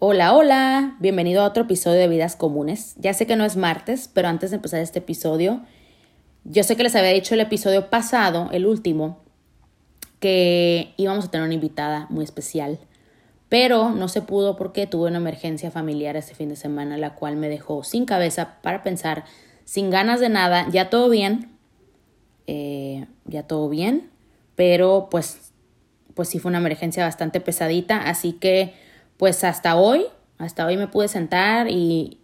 [0.00, 2.94] Hola, hola, bienvenido a otro episodio de Vidas Comunes.
[2.98, 5.62] Ya sé que no es martes, pero antes de empezar este episodio,
[6.42, 9.20] yo sé que les había dicho el episodio pasado, el último,
[10.18, 12.80] que íbamos a tener una invitada muy especial,
[13.48, 17.36] pero no se pudo porque tuve una emergencia familiar este fin de semana, la cual
[17.36, 19.24] me dejó sin cabeza para pensar,
[19.64, 21.52] sin ganas de nada, ya todo bien,
[22.48, 24.10] eh, ya todo bien,
[24.56, 25.52] pero pues,
[26.14, 28.74] pues sí fue una emergencia bastante pesadita, así que
[29.16, 30.06] pues hasta hoy,
[30.38, 32.20] hasta hoy me pude sentar y,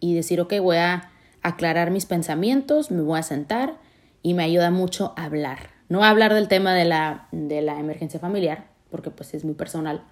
[0.00, 1.10] y decir, ok, voy a
[1.42, 3.76] aclarar mis pensamientos, me voy a sentar
[4.22, 5.70] y me ayuda mucho a hablar.
[5.88, 9.54] No a hablar del tema de la, de la emergencia familiar, porque pues es muy
[9.54, 10.02] personal.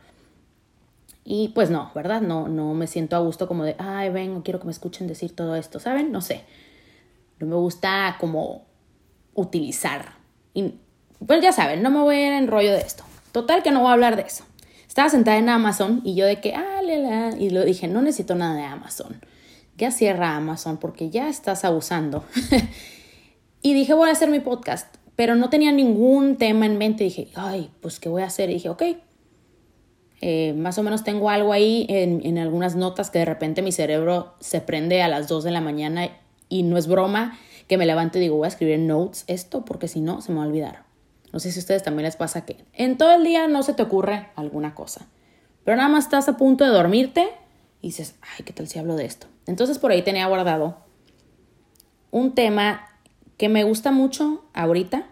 [1.25, 2.21] Y pues no, ¿verdad?
[2.21, 5.35] No, no me siento a gusto como de, ay, vengo, quiero que me escuchen decir
[5.35, 6.13] todo esto, ¿saben?
[6.13, 6.45] No sé.
[7.39, 8.67] No me gusta como
[9.35, 10.13] utilizar.
[10.53, 10.75] Y,
[11.27, 13.05] pues ya saben, no me voy a ir en rollo de esto.
[13.31, 14.45] Total que no voy a hablar de eso.
[14.93, 18.35] Estaba sentada en Amazon y yo de que, ah, la, y lo dije, no necesito
[18.35, 19.23] nada de Amazon.
[19.79, 22.25] Ya cierra Amazon porque ya estás abusando.
[23.63, 27.05] y dije, voy a hacer mi podcast, pero no tenía ningún tema en mente.
[27.05, 28.51] Dije, ay, pues, ¿qué voy a hacer?
[28.51, 28.83] Y dije, ok.
[30.21, 33.73] Eh, más o menos tengo algo ahí en, en algunas notas que de repente mi
[33.73, 36.11] cerebro se prende a las 2 de la mañana
[36.51, 39.65] y no es broma que me levanto y digo, voy a escribir en notes esto
[39.65, 40.92] porque si no, se me va a olvidar.
[41.33, 43.75] No sé si a ustedes también les pasa que en todo el día no se
[43.75, 45.07] te ocurre alguna cosa,
[45.65, 47.29] pero nada más estás a punto de dormirte
[47.81, 49.27] y dices, ay, ¿qué tal si hablo de esto?
[49.47, 50.77] Entonces por ahí tenía guardado
[52.11, 52.87] un tema
[53.39, 55.07] que me gusta mucho ahorita,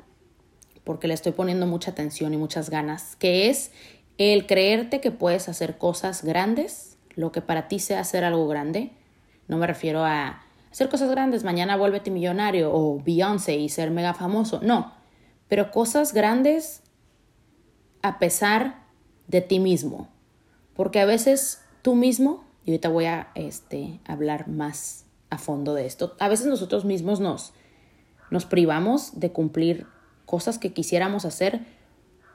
[0.84, 3.72] porque le estoy poniendo mucha atención y muchas ganas, que es
[4.18, 8.92] el creerte que puedes hacer cosas grandes, lo que para ti sea hacer algo grande.
[9.48, 14.14] No me refiero a hacer cosas grandes, mañana vuélvete millonario o Beyoncé y ser mega
[14.14, 14.60] famoso.
[14.62, 14.92] No,
[15.50, 16.80] pero cosas grandes
[18.02, 18.84] a pesar
[19.26, 20.08] de ti mismo.
[20.74, 25.86] Porque a veces tú mismo, y ahorita voy a este, hablar más a fondo de
[25.86, 27.52] esto, a veces nosotros mismos nos,
[28.30, 29.86] nos privamos de cumplir
[30.24, 31.60] cosas que quisiéramos hacer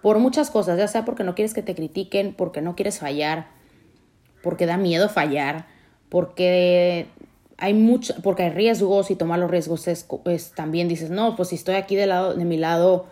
[0.02, 3.47] por muchas cosas, ya sea porque no quieres que te critiquen, porque no quieres fallar,
[4.44, 5.68] porque da miedo fallar,
[6.09, 7.08] porque
[7.58, 10.08] hay mucho, porque hay riesgos y tomar los riesgos es,
[10.56, 13.08] también dices, no, pues si estoy aquí de, lado, de mi lado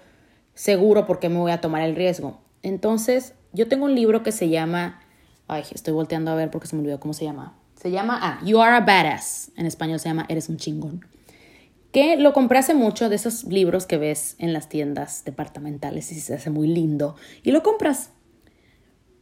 [0.53, 2.39] seguro, ¿por qué me voy a tomar el riesgo?
[2.61, 5.01] Entonces, yo tengo un libro que se llama,
[5.47, 7.55] ay, estoy volteando a ver porque se me olvidó cómo se llama.
[7.81, 9.51] Se llama, ah, You Are a Badass.
[9.57, 11.05] En español se llama Eres un chingón.
[11.91, 16.19] Que lo compré hace mucho de esos libros que ves en las tiendas departamentales y
[16.19, 17.15] se hace muy lindo.
[17.43, 18.09] Y lo compras.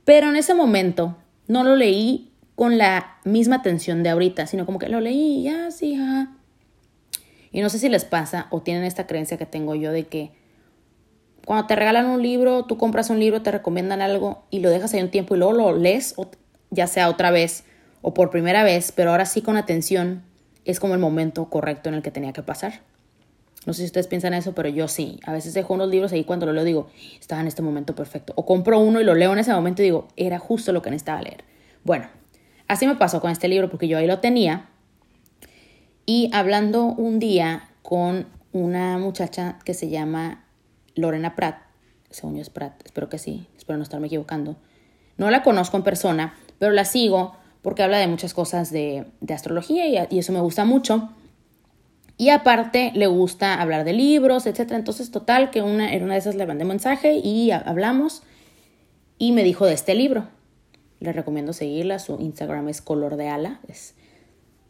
[0.05, 1.17] Pero en ese momento
[1.47, 2.30] no lo leí
[2.61, 6.37] con la misma atención de ahorita, sino como que lo leí, ya, sí, ja.
[7.51, 10.31] Y no sé si les pasa o tienen esta creencia que tengo yo de que
[11.43, 14.93] cuando te regalan un libro, tú compras un libro, te recomiendan algo y lo dejas
[14.93, 16.13] ahí un tiempo y luego lo lees,
[16.69, 17.63] ya sea otra vez
[18.03, 20.21] o por primera vez, pero ahora sí con atención,
[20.63, 22.81] es como el momento correcto en el que tenía que pasar.
[23.65, 25.19] No sé si ustedes piensan eso, pero yo sí.
[25.25, 26.89] A veces dejo unos libros ahí cuando lo leo digo,
[27.19, 28.33] estaba en este momento perfecto.
[28.35, 30.91] O compro uno y lo leo en ese momento y digo, era justo lo que
[30.91, 31.43] necesitaba leer.
[31.83, 32.20] Bueno,
[32.71, 34.69] Así me pasó con este libro porque yo ahí lo tenía.
[36.05, 40.45] Y hablando un día con una muchacha que se llama
[40.95, 41.57] Lorena Pratt,
[42.11, 44.55] según yo es Pratt, espero que sí, espero no estarme equivocando.
[45.17, 50.07] No la conozco en persona, pero la sigo porque habla de muchas cosas de, astrología
[50.09, 51.09] y, eso me gusta mucho.
[52.17, 54.71] Y aparte le gusta hablar de libros, etc.
[54.71, 58.23] Entonces, total, que una, en una de esas le mandé mensaje y hablamos
[59.17, 60.29] y me dijo de este libro.
[61.01, 61.99] Les recomiendo seguirla.
[61.99, 63.59] Su Instagram es color de ala.
[63.67, 63.95] Es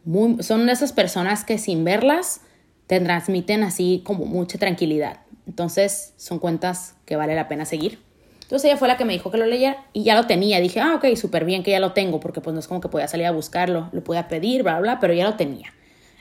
[0.04, 2.40] muy, son esas personas que sin verlas
[2.88, 5.20] te transmiten así como mucha tranquilidad.
[5.46, 8.00] Entonces son cuentas que vale la pena seguir.
[8.42, 10.60] Entonces ella fue la que me dijo que lo leyera y ya lo tenía.
[10.60, 12.88] Dije, ah, ok, súper bien que ya lo tengo, porque pues no es como que
[12.88, 15.72] podía salir a buscarlo, lo podía pedir, bla, bla, pero ya lo tenía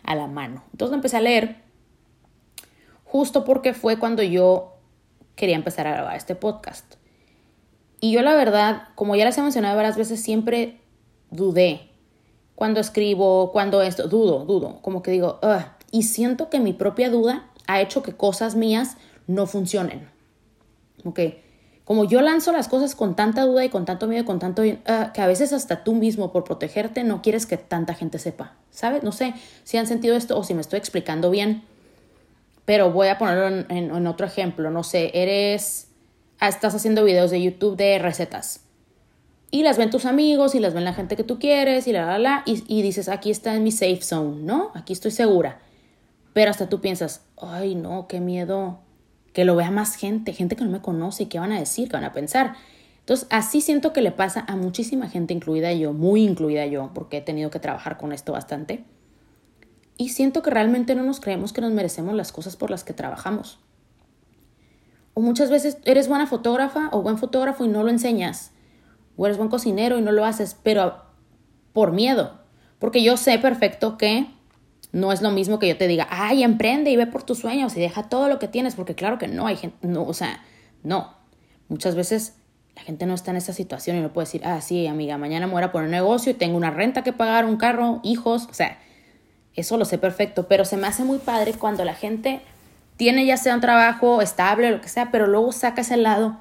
[0.04, 0.64] a la mano.
[0.72, 1.58] Entonces lo empecé a leer
[3.04, 4.78] justo porque fue cuando yo
[5.36, 6.96] quería empezar a grabar este podcast.
[8.04, 10.82] Y yo la verdad, como ya les he mencionado varias veces, siempre
[11.30, 11.92] dudé.
[12.56, 14.82] Cuando escribo, cuando esto, dudo, dudo.
[14.82, 15.40] Como que digo,
[15.92, 18.98] y siento que mi propia duda ha hecho que cosas mías
[19.28, 20.10] no funcionen.
[21.06, 21.20] Ok.
[21.86, 24.64] Como yo lanzo las cosas con tanta duda y con tanto miedo y con tanto...
[24.64, 28.56] que a veces hasta tú mismo, por protegerte, no quieres que tanta gente sepa.
[28.72, 29.04] ¿Sabes?
[29.04, 31.64] No sé si han sentido esto o si me estoy explicando bien.
[32.66, 34.72] Pero voy a ponerlo en otro ejemplo.
[34.72, 35.91] No sé, eres
[36.50, 38.62] estás haciendo videos de YouTube de recetas.
[39.52, 42.06] Y las ven tus amigos y las ven la gente que tú quieres y la,
[42.06, 42.44] la, la.
[42.46, 44.72] Y, y dices, aquí está en mi safe zone, ¿no?
[44.76, 45.60] Aquí estoy segura.
[46.34, 48.80] Pero hasta tú piensas, ay, no, qué miedo
[49.34, 51.94] que lo vea más gente, gente que no me conoce qué van a decir, qué
[51.94, 52.54] van a pensar.
[53.00, 57.18] Entonces, así siento que le pasa a muchísima gente, incluida yo, muy incluida yo, porque
[57.18, 58.84] he tenido que trabajar con esto bastante.
[59.98, 62.94] Y siento que realmente no nos creemos que nos merecemos las cosas por las que
[62.94, 63.60] trabajamos.
[65.14, 68.52] O muchas veces eres buena fotógrafa o buen fotógrafo y no lo enseñas.
[69.18, 71.04] O eres buen cocinero y no lo haces, pero
[71.74, 72.40] por miedo.
[72.80, 74.28] Porque yo sé perfecto que
[74.92, 77.76] no es lo mismo que yo te diga, ay, emprende y ve por tus sueños
[77.78, 80.44] y deja todo lo que tienes, porque claro que no hay gente, no, o sea,
[80.84, 81.14] no.
[81.70, 82.36] Muchas veces
[82.76, 85.48] la gente no está en esa situación y no puede decir, ah, sí, amiga, mañana
[85.48, 88.54] me voy a un negocio y tengo una renta que pagar, un carro, hijos, o
[88.54, 88.80] sea,
[89.54, 92.42] eso lo sé perfecto, pero se me hace muy padre cuando la gente
[93.02, 96.38] tiene ya sea un trabajo estable lo que sea, pero luego saca ese lado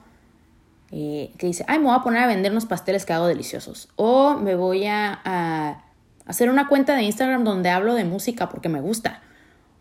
[0.90, 3.88] eh, que dice, ay, me voy a poner a vender unos pasteles que hago deliciosos.
[3.96, 5.82] O me voy a,
[6.26, 9.22] hacer una cuenta de Instagram donde hablo de música porque me gusta.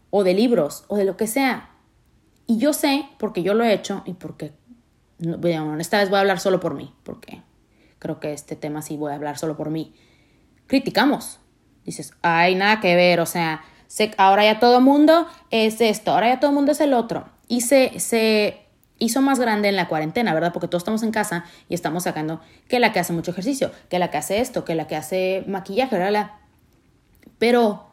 [0.10, 1.70] O de libros, o de lo que sea.
[2.48, 4.54] Y yo sé, porque yo lo he hecho y porque,
[5.18, 7.42] bueno, esta vez voy a hablar solo por mí, porque
[8.00, 9.94] creo que este tema sí voy a hablar solo por mí.
[10.68, 11.42] Criticamos.
[11.84, 13.64] Dices, ay, nada que ver, o sea,
[14.18, 17.27] ahora ya todo mundo es esto, ahora ya todo mundo es el otro.
[17.47, 18.62] Y se, se
[19.00, 20.53] hizo más grande en la cuarentena, ¿verdad?
[20.53, 24.00] Porque todos estamos en casa y estamos sacando que la que hace mucho ejercicio, que
[24.00, 26.31] la que hace esto, que la que hace maquillaje, ¿verdad?
[27.38, 27.88] Pero,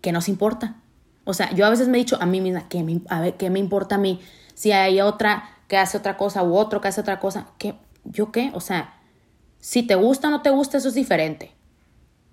[0.00, 0.76] ¿qué nos importa?
[1.24, 3.34] O sea, yo a veces me he dicho a mí misma, ¿qué me, a ver,
[3.34, 4.20] ¿qué me importa a mí?
[4.54, 7.74] Si hay otra que hace otra cosa u otro que hace otra cosa, ¿qué?
[8.04, 8.50] ¿Yo qué?
[8.54, 8.94] O sea,
[9.58, 11.59] si te gusta o no te gusta, eso es diferente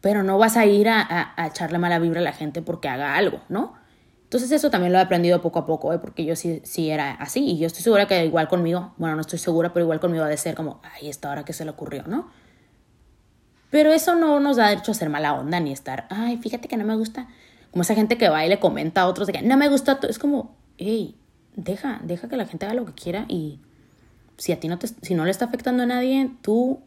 [0.02, 3.42] pero no vas a ir a, echarle mala vibra a la gente porque haga algo,
[3.50, 3.76] ¿no?
[4.24, 6.00] Entonces eso también lo he aprendido poco a poco, ¿eh?
[6.00, 9.22] porque yo sí, sí era así y yo estoy segura que igual conmigo, bueno, no
[9.22, 11.72] estoy segura, pero igual conmigo ha de ser como, ay, esta hora que se le
[11.72, 12.30] ocurrió, ¿no?
[13.70, 16.78] Pero eso no nos da derecho a ser mala onda ni estar, ay, fíjate que
[16.78, 17.28] no me gusta.
[17.72, 20.20] Como esa gente que va y le comenta a otros que no me gusta, es
[20.20, 21.16] como, hey,
[21.56, 23.60] deja, deja que la gente haga lo que quiera y
[24.38, 26.82] si a ti no te, si no le está afectando a nadie, tú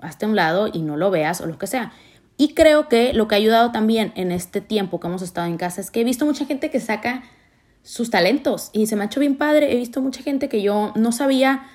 [0.00, 1.92] hazte a un lado y no lo veas o lo que sea.
[2.36, 5.56] Y creo que lo que ha ayudado también en este tiempo que hemos estado en
[5.56, 7.22] casa es que he visto mucha gente que saca
[7.82, 9.72] sus talentos y se me ha hecho bien padre.
[9.72, 11.66] He visto mucha gente que yo no sabía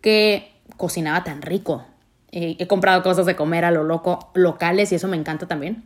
[0.00, 1.84] que cocinaba tan rico.
[2.30, 5.84] he comprado cosas de comer a lo loco locales y eso me encanta también.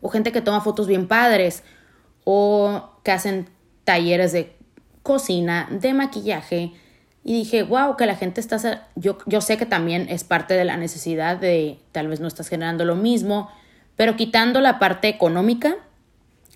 [0.00, 1.62] O gente que toma fotos bien padres
[2.24, 3.48] o que hacen
[3.84, 4.56] talleres de
[5.02, 6.72] cocina, de maquillaje,
[7.28, 8.86] y dije, wow, que la gente está...
[8.94, 12.46] Yo, yo sé que también es parte de la necesidad de tal vez no estás
[12.46, 13.50] generando lo mismo,
[13.96, 15.74] pero quitando la parte económica,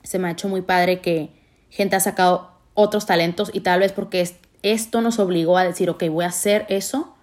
[0.05, 1.31] se me ha hecho muy padre que
[1.71, 4.31] gente ha sacado otros talentos y tal vez porque
[4.63, 7.17] esto nos obligó a decir, ok, voy a hacer eso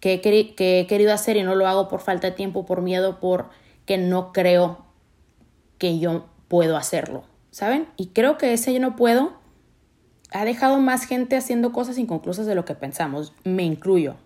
[0.00, 2.82] que he, que he querido hacer y no lo hago por falta de tiempo, por
[2.82, 3.48] miedo, por
[3.86, 4.84] que no creo
[5.78, 7.88] que yo puedo hacerlo, ¿saben?
[7.96, 9.37] Y creo que ese yo no puedo
[10.32, 13.32] ha dejado más gente haciendo cosas inconclusas de lo que pensamos.
[13.44, 14.16] Me incluyo.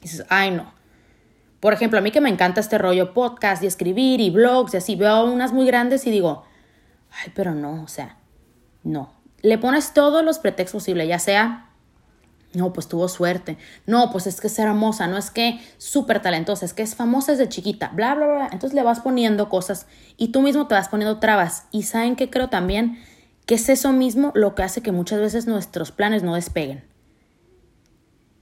[0.00, 0.72] dices, ay no.
[1.60, 4.76] Por ejemplo, a mí que me encanta este rollo podcast y escribir y blogs y
[4.76, 6.44] así, veo unas muy grandes y digo,
[7.10, 8.16] ay, pero no, o sea,
[8.84, 9.12] no.
[9.42, 11.68] Le pones todos los pretextos posibles, ya sea,
[12.54, 16.64] no, pues tuvo suerte, no, pues es que es hermosa, no es que súper talentosa,
[16.64, 18.44] es que es famosa desde chiquita, bla, bla, bla.
[18.52, 19.86] Entonces le vas poniendo cosas
[20.16, 21.66] y tú mismo te vas poniendo trabas.
[21.72, 22.98] Y saben que creo también
[23.48, 26.84] que es eso mismo lo que hace que muchas veces nuestros planes no despeguen.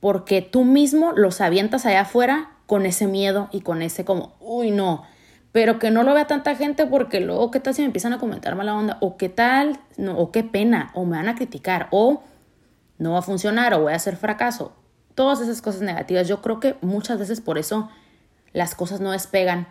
[0.00, 4.72] Porque tú mismo los avientas allá afuera con ese miedo y con ese como, uy,
[4.72, 5.04] no,
[5.52, 8.18] pero que no lo vea tanta gente porque luego, ¿qué tal si me empiezan a
[8.18, 8.98] comentar mala onda?
[9.00, 12.24] O qué tal, no, o qué pena, o me van a criticar, o
[12.98, 14.72] no va a funcionar, o voy a hacer fracaso.
[15.14, 16.26] Todas esas cosas negativas.
[16.26, 17.88] Yo creo que muchas veces por eso
[18.52, 19.68] las cosas no despegan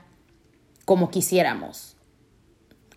[0.86, 1.94] como quisiéramos.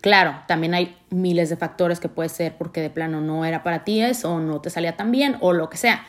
[0.01, 3.85] Claro, también hay miles de factores que puede ser porque de plano no era para
[3.85, 6.07] ti eso, o no te salía tan bien, o lo que sea.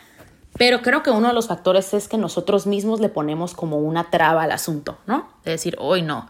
[0.57, 4.09] Pero creo que uno de los factores es que nosotros mismos le ponemos como una
[4.09, 5.29] traba al asunto, ¿no?
[5.43, 6.29] De decir, hoy no.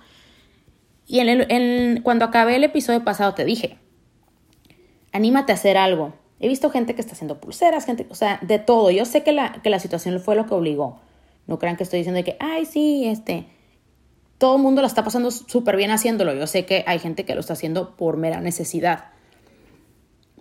[1.06, 3.80] Y en cuando acabé el episodio pasado te dije,
[5.12, 6.14] anímate a hacer algo.
[6.40, 8.92] He visto gente que está haciendo pulseras, gente, o sea, de todo.
[8.92, 11.00] Yo sé que la, que la situación fue lo que obligó.
[11.48, 13.48] No crean que estoy diciendo que, ay, sí, este,
[14.40, 16.34] todo el mundo lo está pasando súper bien haciéndolo.
[16.34, 19.12] Yo sé que hay gente que lo está haciendo por mera necesidad.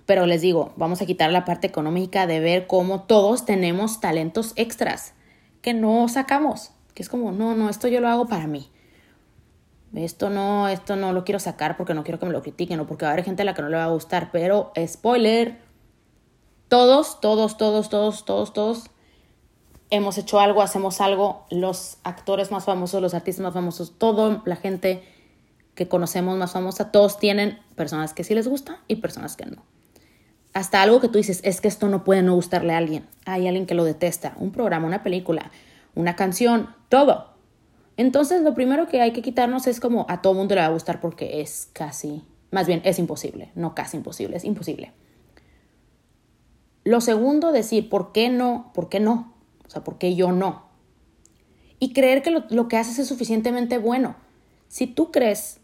[0.07, 4.53] Pero les digo, vamos a quitar la parte económica de ver cómo todos tenemos talentos
[4.55, 5.15] extras
[5.63, 6.71] que no sacamos.
[6.95, 8.71] Que es como, no, no, esto yo lo hago para mí.
[9.93, 12.87] Esto no, esto no lo quiero sacar porque no quiero que me lo critiquen o
[12.87, 14.31] porque va a haber gente a la que no le va a gustar.
[14.31, 15.59] Pero, spoiler,
[16.69, 18.91] todos, todos, todos, todos, todos, todos
[19.91, 24.57] hemos hecho algo, hacemos algo, los actores más famosos, los artistas más famosos, toda la
[24.57, 25.03] gente
[25.75, 29.63] que conocemos más famosa, todos tienen personas que sí les gusta y personas que no.
[30.55, 33.07] hasta algo que tú dices, es que esto no puede no gustarle a alguien.
[33.27, 35.53] Hay alguien que lo detesta, un programa, una película,
[35.95, 37.35] una canción, todo.
[37.97, 40.71] Entonces lo primero que hay que quitarnos es como a todo mundo le va a
[40.71, 44.93] gustar porque es casi, más bien es imposible, no casi imposible, es imposible.
[46.85, 48.71] Lo segundo, decir, ¿por qué no?
[48.75, 49.35] ¿Por qué no?
[49.69, 50.67] O sea, ¿por qué yo no?
[51.79, 54.17] Y creer que lo, lo que haces es suficientemente bueno.
[54.67, 55.61] Si tú crees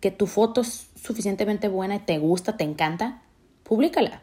[0.00, 3.22] que tu foto es suficientemente buena y te gusta, te encanta,
[3.64, 4.22] públicala.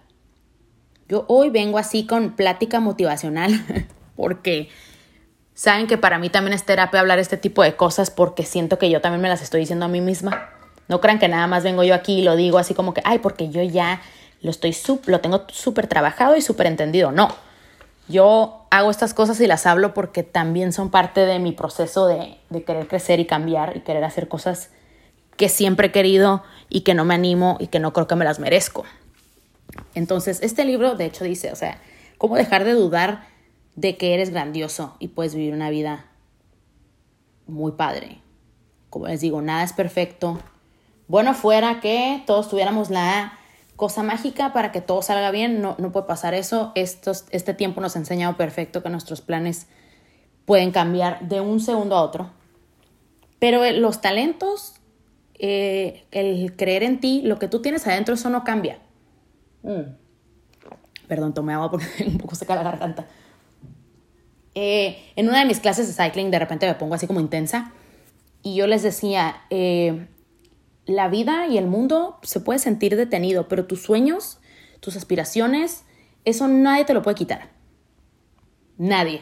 [1.07, 3.53] Yo hoy vengo así con plática motivacional
[4.15, 4.69] porque
[5.53, 8.89] saben que para mí también es terapia hablar este tipo de cosas porque siento que
[8.89, 10.49] yo también me las estoy diciendo a mí misma.
[10.87, 13.19] No crean que nada más vengo yo aquí y lo digo así como que, ay,
[13.19, 14.01] porque yo ya
[14.41, 14.75] lo estoy
[15.07, 17.11] lo tengo súper trabajado y súper entendido.
[17.11, 17.29] No.
[18.07, 22.37] Yo hago estas cosas y las hablo porque también son parte de mi proceso de,
[22.49, 24.69] de querer crecer y cambiar y querer hacer cosas
[25.37, 28.25] que siempre he querido y que no me animo y que no creo que me
[28.25, 28.85] las merezco.
[29.93, 31.81] Entonces, este libro de hecho dice, o sea,
[32.17, 33.27] cómo dejar de dudar
[33.75, 36.05] de que eres grandioso y puedes vivir una vida
[37.47, 38.21] muy padre.
[38.89, 40.39] Como les digo, nada es perfecto.
[41.07, 43.37] Bueno, fuera que todos tuviéramos la
[43.75, 46.71] cosa mágica para que todo salga bien, no, no puede pasar eso.
[46.75, 49.67] Estos, este tiempo nos ha enseñado perfecto que nuestros planes
[50.45, 52.31] pueden cambiar de un segundo a otro.
[53.39, 54.75] Pero los talentos
[55.37, 58.79] eh, el creer en ti, lo que tú tienes adentro, eso no cambia.
[59.63, 59.95] Mm.
[61.07, 63.05] Perdón, tomé agua porque un poco seca la garganta.
[64.53, 67.73] Eh, en una de mis clases de cycling de repente me pongo así como intensa
[68.41, 70.07] y yo les decía, eh,
[70.85, 74.39] la vida y el mundo se puede sentir detenido, pero tus sueños,
[74.79, 75.83] tus aspiraciones,
[76.25, 77.49] eso nadie te lo puede quitar.
[78.77, 79.21] Nadie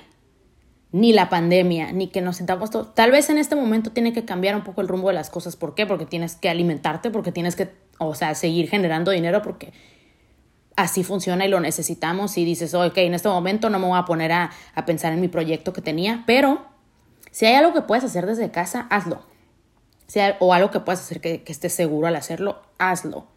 [0.93, 2.93] ni la pandemia, ni que nos sentamos todos.
[2.93, 5.55] Tal vez en este momento tiene que cambiar un poco el rumbo de las cosas.
[5.55, 5.87] ¿Por qué?
[5.87, 9.73] Porque tienes que alimentarte, porque tienes que, o sea, seguir generando dinero, porque
[10.75, 12.37] así funciona y lo necesitamos.
[12.37, 14.51] Y dices, ok, en este momento no me voy a poner a,
[14.85, 16.63] pensar en mi proyecto que tenía, pero
[17.31, 19.23] si hay algo que puedes hacer desde casa, hazlo.
[20.39, 23.27] O algo que puedas hacer que, que estés seguro al hacerlo, hazlo.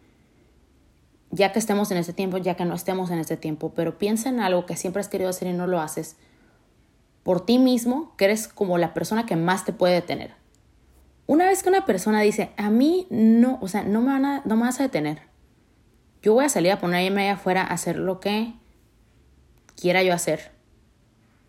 [1.31, 4.29] Ya que estemos en este tiempo, ya que no estemos en este tiempo, pero piensa
[4.29, 6.15] en algo que siempre has querido hacer y no lo haces
[7.27, 10.31] por ti mismo que eres como la persona que más te puede detener.
[11.25, 14.41] Una vez que una persona dice, a mí no, o sea, no me, van a,
[14.45, 15.19] no me vas a detener.
[16.21, 18.53] Yo voy a salir a ponerme allá afuera a hacer lo que
[19.75, 20.51] quiera yo hacer.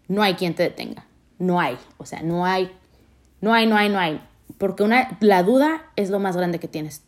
[0.09, 1.07] No hay quien te detenga.
[1.39, 1.79] No hay.
[1.97, 2.73] O sea, no hay.
[3.41, 4.21] No hay, no hay, no hay.
[4.57, 7.03] Porque una, la duda es lo más grande que tienes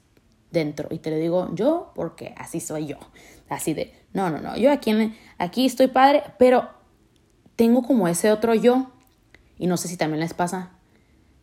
[0.51, 0.89] dentro.
[0.91, 2.97] Y te lo digo yo porque así soy yo.
[3.49, 4.57] Así de, no, no, no.
[4.57, 4.93] Yo aquí,
[5.39, 6.69] aquí estoy padre, pero
[7.57, 8.91] tengo como ese otro yo,
[9.59, 10.71] y no sé si también les pasa,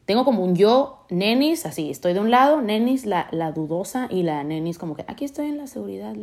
[0.06, 4.24] tengo como un yo, nenis, así, estoy de un lado, nenis, la, la dudosa, y
[4.24, 6.16] la nenis como que, aquí estoy en la seguridad,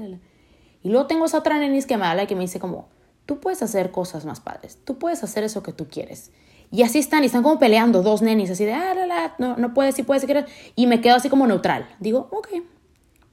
[0.83, 2.88] y luego tengo esa otra nenis que me habla y que me dice como,
[3.25, 6.33] tú puedes hacer cosas más padres, tú puedes hacer eso que tú quieres.
[6.75, 9.57] Y así están, y están como peleando dos nenis, así de, ah, la, la, no,
[9.57, 10.47] no puedes, sí puedes, si quieres.
[10.75, 11.88] Y me quedo así como neutral.
[12.00, 12.49] Digo, ok,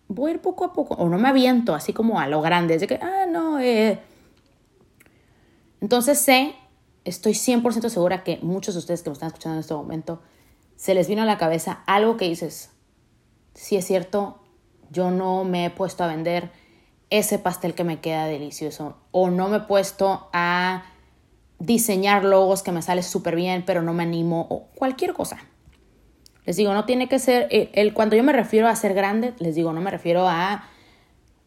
[0.10, 0.94] voy a ir poco a poco.
[0.94, 4.00] O no me aviento así como a lo grande, de que, ah, no, eh,
[5.82, 6.54] entonces sé,
[7.04, 10.22] estoy 100% segura que muchos de ustedes que me están escuchando en este momento,
[10.76, 12.70] se les vino a la cabeza algo que dices,
[13.56, 14.38] si es cierto,
[14.92, 16.52] yo no me he puesto a vender
[17.10, 20.84] ese pastel que me queda delicioso o no me he puesto a
[21.66, 25.38] diseñar logos que me sale súper bien pero no me animo o cualquier cosa.
[26.46, 29.34] Les digo, no tiene que ser, el, el, cuando yo me refiero a ser grande,
[29.38, 30.68] les digo, no me refiero a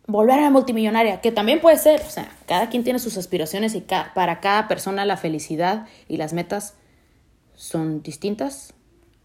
[0.06, 3.74] volver a la multimillonaria, que también puede ser, o sea, cada quien tiene sus aspiraciones
[3.74, 6.74] y para cada persona la felicidad y las metas
[7.54, 8.74] son distintas,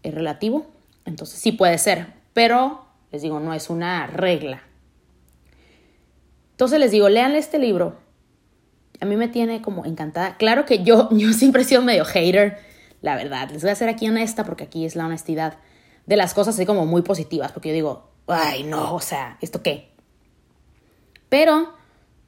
[0.02, 0.66] es relativo,
[1.04, 4.62] entonces sí puede ser, pero les digo, no es una regla.
[6.52, 7.98] Entonces les digo, lean este libro.
[9.00, 10.36] A mí me tiene como encantada.
[10.36, 12.58] Claro que yo, yo siempre he sido medio hater,
[13.02, 13.50] la verdad.
[13.50, 15.58] Les voy a ser aquí honesta porque aquí es la honestidad
[16.06, 19.62] de las cosas así como muy positivas, porque yo digo, ay, no, o sea, ¿esto
[19.62, 19.90] qué?
[21.28, 21.72] Pero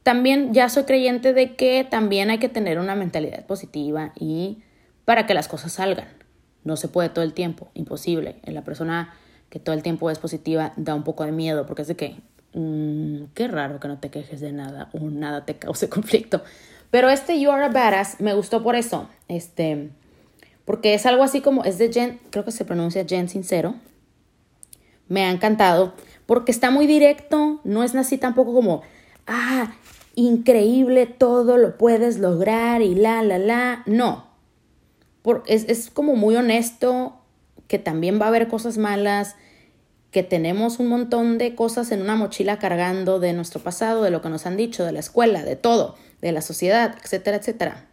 [0.02, 4.62] también ya soy creyente de que también hay que tener una mentalidad positiva y
[5.04, 6.08] para que las cosas salgan.
[6.64, 8.36] No se puede todo el tiempo, imposible.
[8.44, 9.14] En la persona
[9.50, 12.16] que todo el tiempo es positiva da un poco de miedo porque es de que,
[12.54, 16.42] mmm, qué raro que no te quejes de nada o nada te cause conflicto.
[16.90, 19.90] Pero este You Are a Badass me gustó por eso, este,
[20.64, 23.74] porque es algo así como, es de Jen, creo que se pronuncia Jen Sincero.
[25.08, 25.94] Me ha encantado
[26.26, 28.82] porque está muy directo, no es así tampoco como,
[29.26, 29.72] ah,
[30.14, 33.82] increíble, todo lo puedes lograr y la, la, la.
[33.86, 34.26] No.
[35.22, 37.16] Por, es, es como muy honesto
[37.68, 39.36] que también va a haber cosas malas
[40.12, 44.20] que tenemos un montón de cosas en una mochila cargando de nuestro pasado, de lo
[44.20, 47.86] que nos han dicho, de la escuela, de todo, de la sociedad, etcétera, etcétera.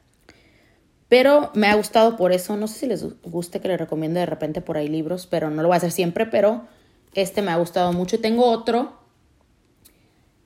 [1.08, 4.26] Pero me ha gustado por eso, no sé si les guste que les recomiende de
[4.26, 6.68] repente por ahí libros, pero no lo voy a hacer siempre, pero
[7.14, 8.18] este me ha gustado mucho.
[8.18, 9.00] Y tengo otro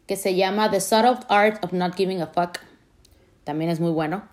[0.06, 2.60] que se llama The Subtle Art of Not Giving a Fuck.
[3.46, 4.24] También es muy bueno,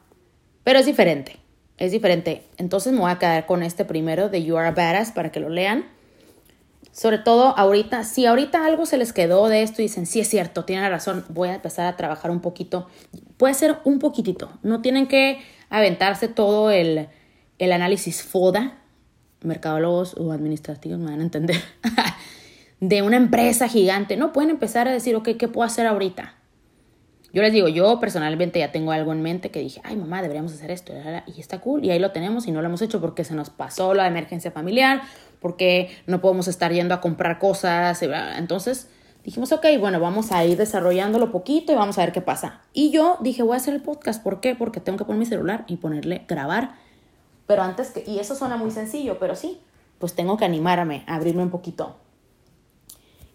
[0.62, 1.38] pero es diferente,
[1.78, 2.44] es diferente.
[2.59, 5.40] Entonces me voy a quedar con este primero de You Are a Badass para que
[5.40, 5.87] lo lean
[7.00, 10.28] sobre todo ahorita, si ahorita algo se les quedó de esto y dicen, sí es
[10.28, 12.88] cierto, tienen razón, voy a empezar a trabajar un poquito,
[13.38, 15.38] puede ser un poquitito, no tienen que
[15.71, 17.09] aventarse todo el,
[17.59, 18.83] el análisis FODA,
[19.40, 21.57] mercadólogos o administrativos me van a entender,
[22.80, 26.35] de una empresa gigante, no pueden empezar a decir, ok, ¿qué puedo hacer ahorita?
[27.33, 30.52] Yo les digo, yo personalmente ya tengo algo en mente que dije, ay mamá, deberíamos
[30.52, 30.92] hacer esto,
[31.35, 33.49] y está cool, y ahí lo tenemos y no lo hemos hecho porque se nos
[33.49, 35.00] pasó la emergencia familiar,
[35.40, 38.88] porque no podemos estar yendo a comprar cosas, entonces
[39.25, 42.62] dijimos, ok, bueno, vamos a ir desarrollándolo poquito y vamos a ver qué pasa.
[42.73, 44.54] Y yo dije, voy a hacer el podcast, ¿por qué?
[44.54, 46.75] Porque tengo que poner mi celular y ponerle grabar,
[47.47, 49.61] pero antes que, y eso suena muy sencillo, pero sí,
[49.99, 51.97] pues tengo que animarme, a abrirme un poquito.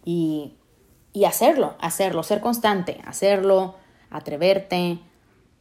[0.06, 0.54] Y,
[1.12, 3.76] y hacerlo, hacerlo, ser constante, hacerlo
[4.10, 5.00] atreverte,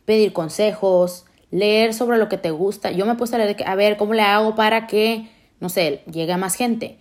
[0.05, 2.91] pedir consejos, leer sobre lo que te gusta.
[2.91, 5.29] Yo me puesto a leer, a ver, ¿cómo le hago para que,
[5.65, 6.99] no sé, llegue más gente?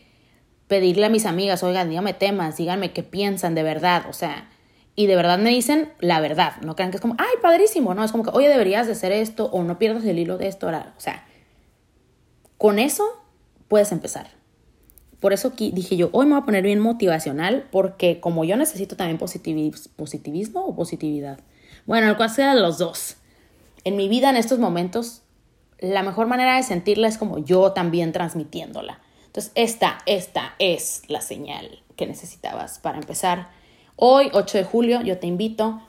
[0.69, 4.49] Pedirle a mis amigas, oigan, díganme temas, díganme qué piensan de verdad, o sea,
[4.95, 8.05] y de verdad me dicen la verdad, no crean que es como, ay, padrísimo, no,
[8.05, 10.67] es como que, oye, deberías de hacer esto o no pierdas el hilo de esto,
[10.67, 11.27] o sea,
[12.57, 13.03] con eso
[13.67, 14.29] puedes empezar.
[15.19, 18.95] Por eso dije yo, hoy me voy a poner bien motivacional porque como yo necesito
[18.95, 21.39] también positivismo o positividad.
[21.85, 23.17] Bueno, el cual sea los dos.
[23.83, 25.22] En mi vida en estos momentos,
[25.79, 28.99] la mejor manera de sentirla es como yo también transmitiéndola.
[29.25, 33.49] Entonces, esta, esta es la señal que necesitabas para empezar.
[33.95, 35.81] Hoy, 8 de julio, yo te invito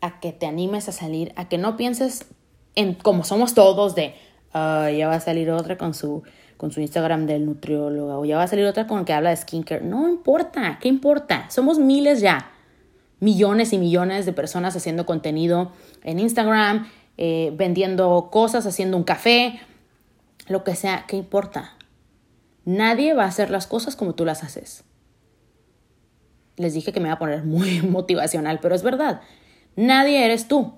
[0.00, 2.26] a que te animes a salir, a que no pienses
[2.74, 4.14] en como somos todos de,
[4.52, 6.22] ya va a salir otra con su
[6.56, 9.30] con su Instagram del nutriólogo o ya va a salir otra con el que habla
[9.30, 9.84] de skincare.
[9.84, 11.50] No importa, ¿qué importa?
[11.50, 12.50] Somos miles ya,
[13.20, 19.60] millones y millones de personas haciendo contenido en Instagram, eh, vendiendo cosas, haciendo un café,
[20.48, 21.74] lo que sea, ¿qué importa?
[22.64, 24.84] Nadie va a hacer las cosas como tú las haces.
[26.56, 29.20] Les dije que me iba a poner muy motivacional, pero es verdad.
[29.76, 30.74] Nadie eres tú.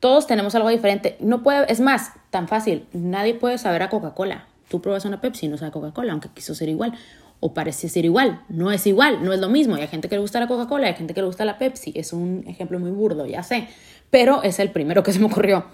[0.00, 1.16] Todos tenemos algo diferente.
[1.20, 2.86] No puede, es más, tan fácil.
[2.92, 6.54] Nadie puede saber a Coca-Cola tú pruebas una Pepsi y no sabe Coca-Cola, aunque quiso
[6.54, 6.94] ser igual.
[7.40, 8.44] O parece ser igual.
[8.48, 9.76] No es igual, no es lo mismo.
[9.76, 11.92] Hay gente que le gusta la Coca-Cola, hay gente que le gusta la Pepsi.
[11.94, 13.68] Es un ejemplo muy burdo, ya sé.
[14.10, 15.66] Pero es el primero que se me ocurrió.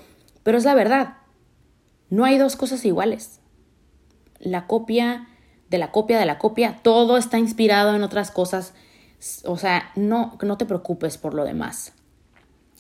[0.43, 1.15] Pero es la verdad.
[2.11, 3.41] No hay dos cosas iguales.
[4.39, 5.29] La copia
[5.71, 8.75] de la copia de la copia, todo está inspirado en otras cosas.
[9.45, 11.93] O sea, no, no te preocupes por lo demás.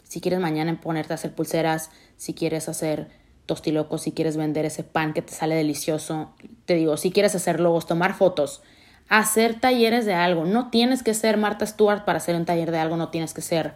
[0.02, 3.08] Si quieres mañana ponerte a hacer pulseras, si quieres hacer
[3.46, 6.34] tostiloco, si quieres vender ese pan que te sale delicioso,
[6.66, 8.62] te digo, si quieres hacer logos, tomar fotos,
[9.08, 10.44] hacer talleres de algo.
[10.44, 13.42] No tienes que ser Marta Stewart para hacer un taller de algo, no tienes que
[13.42, 13.74] ser,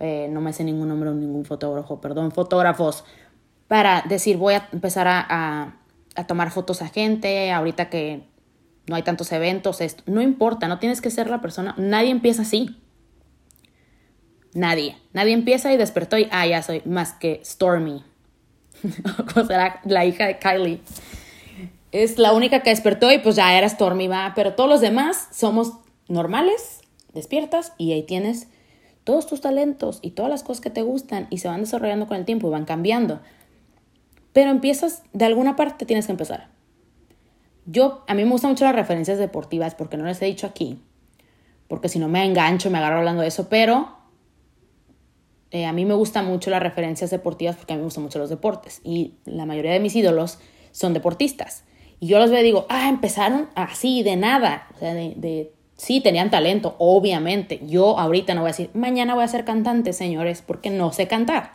[0.00, 3.04] eh, no me sé ningún nombre o ningún fotógrafo, perdón, fotógrafos,
[3.68, 5.74] para decir voy a empezar a,
[6.14, 8.28] a, tomar fotos a gente, ahorita que
[8.86, 10.02] no hay tantos eventos, esto.
[10.06, 12.78] no importa, no tienes que ser la persona, nadie empieza así.
[14.54, 18.04] Nadie, nadie empieza y despertó y, ah, ya soy más que Stormy
[19.36, 20.80] o será la hija de Kylie.
[21.92, 24.32] Es la única que despertó y pues ya era Stormy, va.
[24.34, 25.74] Pero todos los demás somos
[26.08, 26.80] normales,
[27.12, 28.48] despiertas y ahí tienes
[29.04, 32.16] todos tus talentos y todas las cosas que te gustan y se van desarrollando con
[32.16, 33.20] el tiempo y van cambiando.
[34.32, 36.48] Pero empiezas, de alguna parte tienes que empezar.
[37.66, 40.80] Yo, a mí me gustan mucho las referencias deportivas porque no les he dicho aquí,
[41.68, 43.96] porque si no me engancho, me agarro hablando de eso, pero
[45.50, 48.18] eh, a mí me gustan mucho las referencias deportivas porque a mí me gustan mucho
[48.18, 50.38] los deportes y la mayoría de mis ídolos
[50.72, 51.64] son deportistas.
[52.02, 54.66] Y yo los veo y digo, ah, empezaron así, de nada.
[54.74, 57.60] O sea, de, de, sí, tenían talento, obviamente.
[57.64, 61.06] Yo ahorita no voy a decir, mañana voy a ser cantante, señores, porque no sé
[61.06, 61.52] cantar.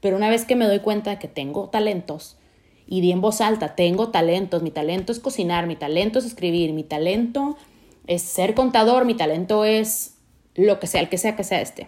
[0.00, 2.38] Pero una vez que me doy cuenta de que tengo talentos
[2.86, 6.72] y di en voz alta, tengo talentos, mi talento es cocinar, mi talento es escribir,
[6.72, 7.58] mi talento
[8.06, 10.16] es ser contador, mi talento es
[10.54, 11.86] lo que sea, el que sea que sea este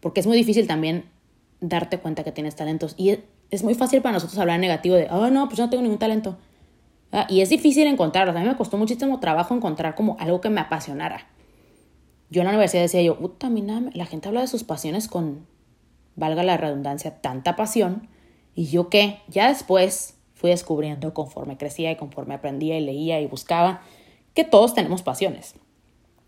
[0.00, 1.04] porque es muy difícil también
[1.60, 2.94] darte cuenta que tienes talentos.
[2.96, 3.18] Y
[3.50, 5.98] es muy fácil para nosotros hablar negativo de, oh, no, pues yo no tengo ningún
[5.98, 6.38] talento.
[7.12, 8.32] Ah, y es difícil encontrarlo.
[8.36, 11.26] A mí me costó muchísimo trabajo encontrar como algo que me apasionara.
[12.30, 13.50] Yo en la universidad decía yo, puta,
[13.92, 15.46] la gente habla de sus pasiones con,
[16.14, 18.08] valga la redundancia, tanta pasión.
[18.54, 23.26] Y yo qué, ya después fui descubriendo conforme crecía y conforme aprendía y leía y
[23.26, 23.82] buscaba,
[24.34, 25.54] que todos tenemos pasiones.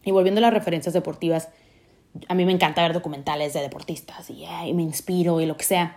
[0.04, 1.48] Y volviendo a las referencias deportivas,
[2.28, 5.96] a mí me encanta ver documentales de deportistas y, me inspiro y lo que sea.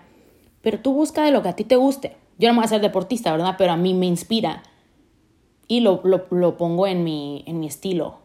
[0.62, 2.16] Pero tú busca de lo que a ti te guste.
[2.38, 3.56] Yo no me voy a ser deportista, ¿verdad?
[3.58, 4.64] Pero a mí me inspira.
[5.68, 8.20] Y lo, lo, pongo en mi, en mi estilo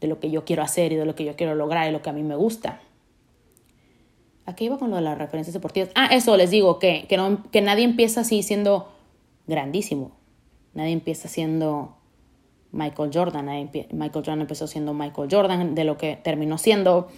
[0.00, 2.02] de lo que yo quiero hacer y de lo que yo quiero lograr y lo
[2.02, 2.80] que a mí me gusta.
[4.46, 5.90] Aquí iba con lo de las referencias deportivas.
[5.94, 8.88] Ah, eso les digo, que, que, no, que nadie empieza así siendo
[9.46, 10.12] grandísimo.
[10.72, 11.96] Nadie empieza siendo
[12.72, 13.46] Michael Jordan.
[13.46, 17.08] Michael Jordan empezó siendo Michael Jordan, de lo que terminó siendo.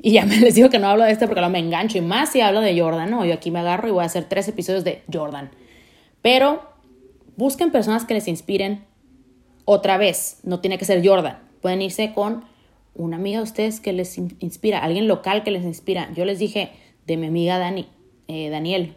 [0.00, 1.98] Y ya les digo que no hablo de este porque no me engancho.
[1.98, 3.24] Y más si hablo de Jordan, ¿no?
[3.24, 5.50] Yo aquí me agarro y voy a hacer tres episodios de Jordan.
[6.22, 6.62] Pero
[7.36, 8.84] busquen personas que les inspiren
[9.64, 10.38] otra vez.
[10.42, 11.38] No tiene que ser Jordan.
[11.60, 12.44] Pueden irse con
[12.94, 16.10] una amiga de ustedes que les inspira, alguien local que les inspira.
[16.14, 16.70] Yo les dije
[17.06, 17.88] de mi amiga Dani,
[18.28, 18.94] eh, Daniel,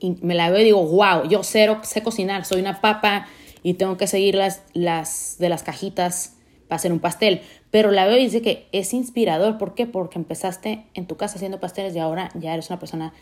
[0.00, 3.28] y me la veo y digo, wow, yo cero sé cocinar, soy una papa
[3.62, 6.36] y tengo que seguir las, las de las cajitas
[6.66, 7.42] para hacer un pastel.
[7.70, 9.58] Pero la veo y dice que es inspirador.
[9.58, 9.86] ¿Por qué?
[9.86, 13.14] Porque empezaste en tu casa haciendo pasteles y ahora ya eres una persona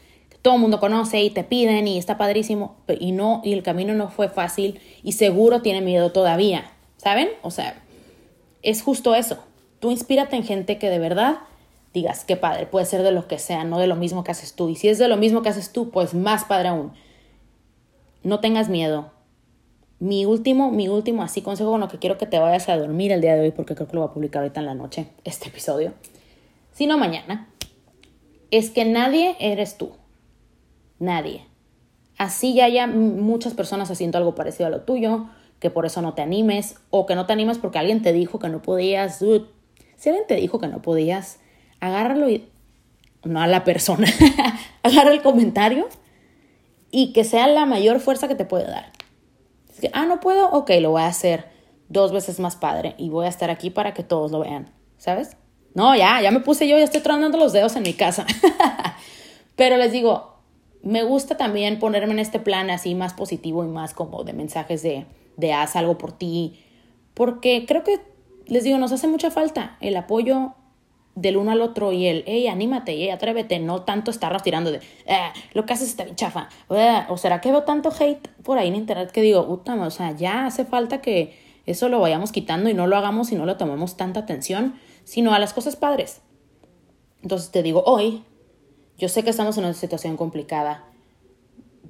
[0.42, 2.76] todo el mundo conoce y te piden y está padrísimo.
[2.98, 6.70] Y no, y el camino no fue fácil y seguro tiene miedo todavía.
[6.96, 7.28] ¿Saben?
[7.42, 7.82] O sea,
[8.62, 9.38] es justo eso.
[9.80, 11.38] Tú inspírate en gente que de verdad
[11.92, 14.54] digas, qué padre, puede ser de lo que sea, no de lo mismo que haces
[14.54, 14.68] tú.
[14.68, 16.92] Y si es de lo mismo que haces tú, pues más padre aún.
[18.22, 19.10] No tengas miedo.
[19.98, 23.12] Mi último, mi último así consejo con lo que quiero que te vayas a dormir
[23.12, 25.08] el día de hoy, porque creo que lo voy a publicar ahorita en la noche,
[25.24, 25.92] este episodio,
[26.72, 27.48] sino mañana,
[28.50, 29.92] es que nadie eres tú.
[31.00, 31.44] Nadie.
[32.16, 35.26] Así ya haya muchas personas haciendo algo parecido a lo tuyo,
[35.58, 38.38] que por eso no te animes, o que no te animes porque alguien te dijo
[38.38, 41.40] que no podías, si alguien te dijo que no podías,
[41.80, 42.48] agárralo y...
[43.22, 44.08] No a la persona,
[44.82, 45.88] agarra el comentario
[46.90, 48.92] y que sea la mayor fuerza que te puede dar.
[49.70, 51.44] Es que, ah, no puedo, ok, lo voy a hacer
[51.90, 55.36] dos veces más padre y voy a estar aquí para que todos lo vean, ¿sabes?
[55.74, 58.24] No, ya, ya me puse yo, ya estoy tronando los dedos en mi casa.
[59.56, 60.39] Pero les digo,
[60.82, 64.82] me gusta también ponerme en este plan así más positivo y más como de mensajes
[64.82, 66.60] de, de haz algo por ti,
[67.14, 68.00] porque creo que
[68.46, 70.54] les digo, nos hace mucha falta el apoyo
[71.14, 74.78] del uno al otro y el, hey, anímate, hey, atrévete, no tanto estarnos tirando de,
[75.06, 75.18] eh,
[75.52, 78.76] lo que haces está bien chafa, o será que veo tanto hate por ahí en
[78.76, 82.74] internet que digo, puta, o sea, ya hace falta que eso lo vayamos quitando y
[82.74, 86.22] no lo hagamos y no le tomemos tanta atención, sino a las cosas padres.
[87.22, 88.24] Entonces te digo, hoy,
[89.00, 90.84] yo sé que estamos en una situación complicada,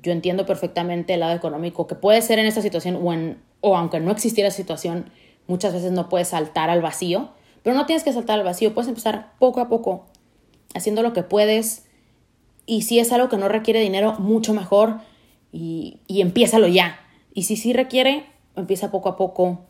[0.01, 3.77] yo entiendo perfectamente el lado económico, que puede ser en esta situación o, en, o
[3.77, 5.11] aunque no existiera situación,
[5.49, 7.31] muchas veces no puedes saltar al vacío,
[7.65, 10.07] pero no tienes que saltar al vacío, puedes empezar poco a poco,
[10.73, 11.85] haciendo lo que puedes.
[12.65, 15.01] Y si es algo que no requiere dinero, mucho mejor.
[15.53, 17.01] Y, y empiézalo ya.
[17.35, 19.65] Y si sí requiere, empieza poco a poco.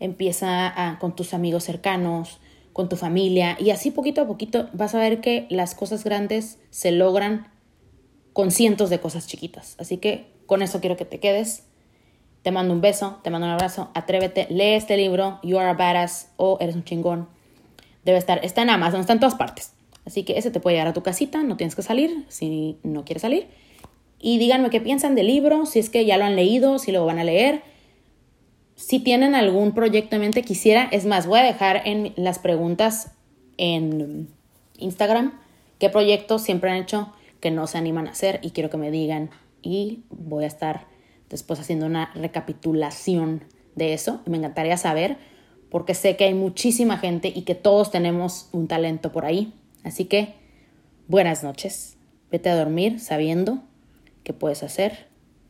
[0.00, 2.40] Empieza con tus amigos cercanos,
[2.76, 3.56] con tu familia.
[3.58, 7.48] Y así poquito a poquito vas a ver que las cosas grandes se logran
[8.34, 9.76] con cientos de cosas chiquitas.
[9.78, 11.62] Así que con eso quiero que te quedes.
[12.42, 15.72] Te mando un beso, te mando un abrazo, atrévete, lee este libro, You Are a
[15.72, 17.30] Badass o Eres un chingón.
[18.04, 19.72] Debe estar, está en Amazon, está en todas partes.
[20.04, 23.06] Así que ese te puede llegar a tu casita, no tienes que salir si no
[23.06, 23.48] quieres salir.
[24.20, 27.06] Y díganme qué piensan del libro, si es que ya lo han leído, si lo
[27.06, 27.62] van a leer.
[28.76, 33.12] Si tienen algún proyecto en mente, quisiera, es más, voy a dejar en las preguntas
[33.56, 34.28] en
[34.76, 35.32] Instagram
[35.78, 38.90] qué proyectos siempre han hecho que no se animan a hacer y quiero que me
[38.90, 39.30] digan
[39.62, 40.86] y voy a estar
[41.30, 44.20] después haciendo una recapitulación de eso.
[44.26, 45.16] Me encantaría saber
[45.70, 49.54] porque sé que hay muchísima gente y que todos tenemos un talento por ahí.
[49.84, 50.34] Así que
[51.08, 51.96] buenas noches.
[52.30, 53.62] Vete a dormir sabiendo
[54.22, 55.06] que puedes hacer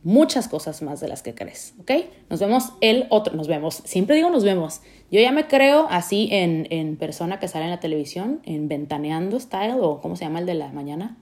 [0.07, 1.91] muchas cosas más de las que crees, ¿ok?
[2.29, 4.79] Nos vemos el otro, nos vemos, siempre digo nos vemos.
[5.11, 9.37] Yo ya me creo así en, en persona que sale en la televisión, en Ventaneando
[9.37, 11.17] Style o ¿cómo se llama el de la mañana?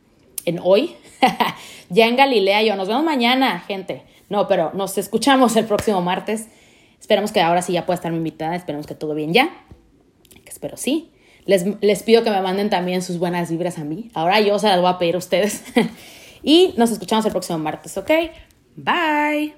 [0.45, 0.95] En hoy,
[1.89, 4.03] ya en Galilea yo, nos vemos mañana, gente.
[4.29, 6.47] No, pero nos escuchamos el próximo martes.
[6.99, 8.55] Esperamos que ahora sí ya pueda estar mi invitada.
[8.55, 9.49] Esperemos que todo bien ya.
[10.45, 11.11] Espero sí.
[11.45, 14.11] Les, les pido que me manden también sus buenas vibras a mí.
[14.13, 15.63] Ahora yo se las voy a pedir a ustedes.
[16.43, 18.11] y nos escuchamos el próximo martes, ¿ok?
[18.77, 19.55] Bye.